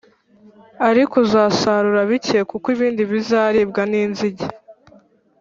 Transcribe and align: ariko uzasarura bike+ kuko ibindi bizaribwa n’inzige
ariko 0.89 1.13
uzasarura 1.25 2.01
bike+ 2.11 2.37
kuko 2.51 2.67
ibindi 2.75 3.01
bizaribwa 3.11 3.81
n’inzige 3.91 4.45